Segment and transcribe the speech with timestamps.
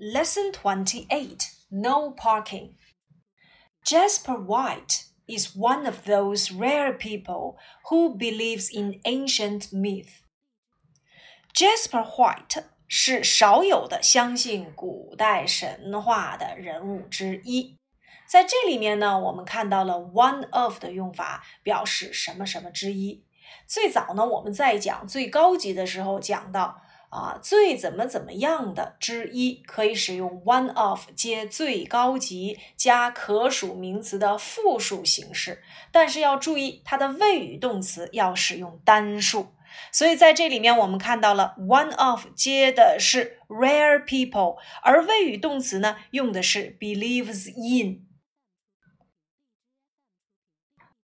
[0.00, 1.38] Lesson 28
[1.70, 2.74] No Parking.
[3.82, 7.56] Jasper White is one of those rare people
[7.88, 10.20] who believes in ancient myth.
[11.54, 17.78] Jasper White 是少有的相信古代神话的人物之一。
[18.28, 23.24] 在这里面呢，我们看到了 one of 的用法，表示什么什么之一。
[23.66, 26.82] 最早呢，我们在讲最高级的时候讲到。
[27.11, 35.61] 啊，最怎么怎么样的之一，可以使用 one of 接最高级加可数名词的复数形式，
[35.91, 39.53] 但是要注意它的谓语动词要使用单数。
[39.91, 48.07] 所以在这里面，我们看到了 one of 接的是 rare people，而谓语动词呢用的是 believes in。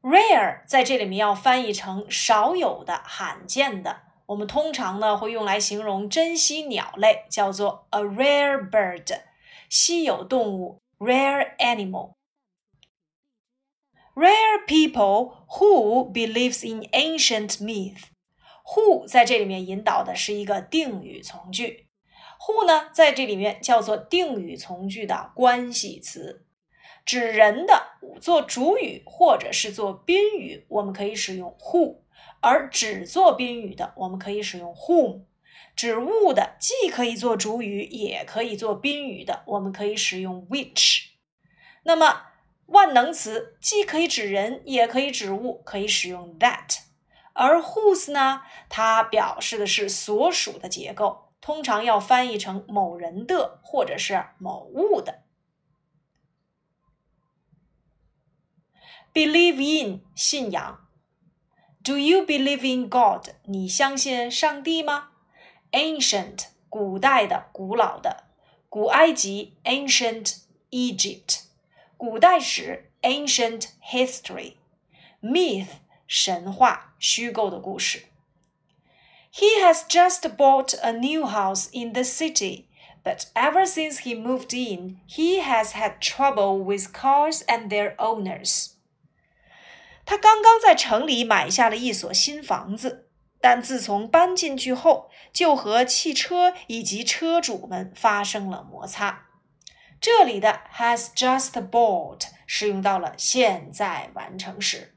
[0.00, 4.11] rare 在这里面要翻译成少有的、罕见的。
[4.32, 9.20] 我们通常呢会用来形容珍稀鸟类，叫做 a rare bird，
[9.68, 12.14] 稀有动物 rare animal。
[14.14, 18.04] Rare people who believes in ancient myth。
[18.64, 21.88] who 在这里面引导的是一个定语从句
[22.40, 26.46] ，who 呢在这里面叫做定语从句的关系词，
[27.04, 32.01] 指人的做主语或者是做宾语，我们可以使用 who。
[32.42, 35.24] 而只做宾语的，我们可以使用 whom；
[35.76, 41.06] 指物的，既可以做主语，也可以做宾语的，我们可以使用 which。
[41.84, 42.26] 那么
[42.66, 46.80] 万能词既可以指人，也可以指物，可以使用 that。
[47.32, 48.42] 而 whose 呢？
[48.68, 55.22] 它表示的是所属的结构，通常要翻译成某人的或者是某物的。
[59.14, 60.80] believe in 信仰。
[61.83, 63.29] Do you believe in God？
[63.45, 65.09] 你相信上帝吗？
[65.71, 68.25] Ancient，古代的、古老的，
[68.69, 70.39] 古埃及 （Ancient
[70.71, 71.43] Egypt），
[71.95, 75.67] 古代史 （Ancient History），Myth，
[76.07, 78.07] 神话、虚构的故事。
[79.33, 82.65] He has just bought a new house in the city,
[83.03, 88.71] but ever since he moved in, he has had trouble with cars and their owners.
[90.04, 93.08] 他刚刚在城里买下了一所新房子，
[93.40, 99.26] 但自从搬进去后，就和汽车以及车主们发生了摩擦。
[100.00, 104.96] 这里的 has just bought 使用到了现在完成时。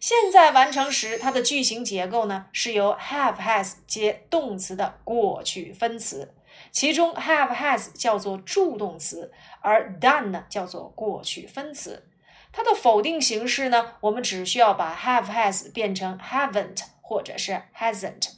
[0.00, 6.34] 现在完成时，它的句型结构呢是由 have has 接动词的过去分词，
[6.72, 12.08] 其中 have has 叫做助动词，而 done 呢叫做过去分词。
[12.51, 13.95] 它的否定形式呢？
[14.01, 18.29] 我们只需要把 have has 变成 haven't 或者是 hasn't，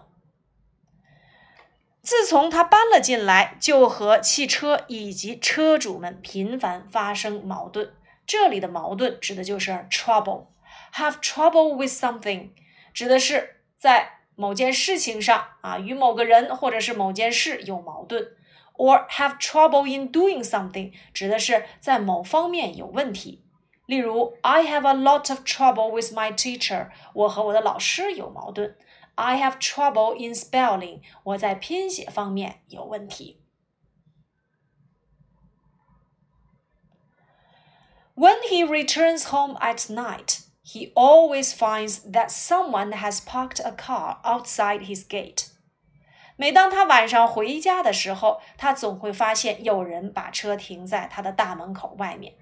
[2.03, 7.95] 自从他搬了进来，就和汽车以及车主们频繁发生矛盾。
[8.27, 12.51] 这里的矛盾指的就是 trouble。Have trouble with something，
[12.93, 18.35] 指的是在 某件事情上啊，与某个人或者是某件事有矛盾，
[18.75, 23.45] or have trouble in doing something，指的是在某方面有问题。
[23.87, 28.77] 例如，I have a lot of trouble with my teacher，我和我的老师有矛盾。
[29.15, 33.39] I have trouble in spelling，我在拼写方面有问题。
[38.15, 44.87] When he returns home at night he always finds that someone has parked a car outside
[44.87, 45.49] his gate.
[46.37, 52.35] 每当他晚上回家的时候，他总会发现有人把车停在他的大门口外面。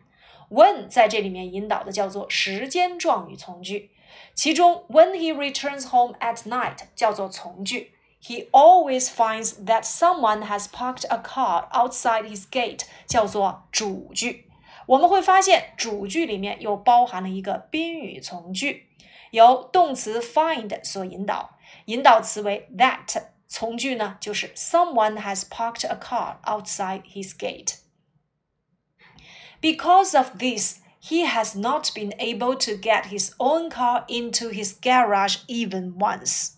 [0.49, 3.91] When 在这里面引导的叫做时间状语从句，
[4.35, 7.93] 其中 When he returns home at night 叫做从句
[8.23, 14.51] He always finds that someone has parked a car outside his gate，叫做主句。
[14.87, 18.89] 我们会发现主句里面又包含了一个宾语从句，
[19.31, 21.57] 由动词 find 所引导，
[21.87, 32.13] 引导词为 that，从句呢就是 someone has parked a car outside his gate。Because of this, he has not been
[32.19, 36.55] able to get his own car into his garage even once.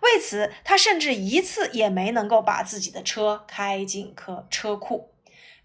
[0.00, 5.11] 为此，他甚至一次也没能够把自己的车开进车车库。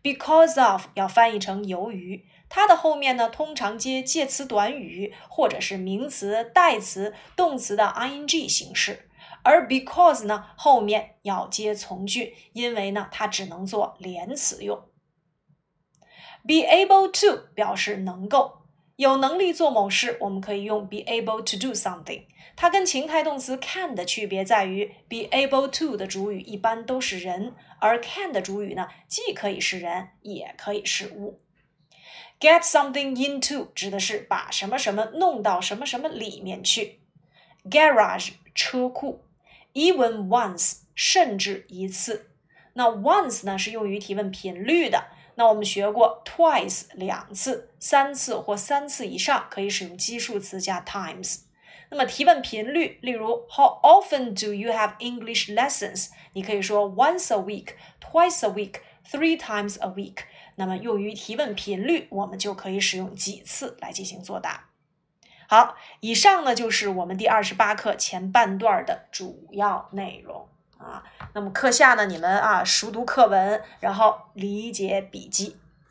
[0.02, 9.10] Because of 要翻译成由于，它的后面呢通常接介词短语或者是名词、代词、动词的 ing 形式，
[9.42, 14.84] 而 because 呢后面要接从句，因为呢它只能做连词用。
[16.46, 18.57] Be able to 表示能够，
[18.98, 22.24] 有能力做某事，我们可以用 be able to do something。
[22.56, 31.40] 它跟情态动词 can 的区别在于，be able to 的主语一般都是人，而 can 的主语呢，既可以是人，也可以是物。
[32.40, 36.98] Get something into 指的是把什么什么弄到什么什么里面去。
[37.70, 39.22] Garage 车库
[39.74, 42.32] ，even once 甚至一次。
[42.72, 45.04] 那 once 呢是用于提问频率的。
[45.38, 51.42] 那我们学过 twice 两次、三次或三次以上可以使用基数词加 times。
[51.90, 56.08] 那么提问频率，例如 How often do you have English lessons？
[56.32, 60.24] 你可以说 once a week、twice a week、three times a week。
[60.56, 64.70] 那么用于提问频率，我们就可以使用几次来进行作答。
[65.48, 70.48] 好，以上呢就是我们第二十八课前半段的主要内容。
[70.78, 71.02] 啊，
[71.34, 75.56] 那么课下呢，你们啊熟读课文，然后理解笔记。